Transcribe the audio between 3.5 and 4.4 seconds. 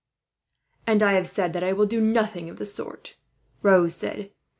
Raoul said.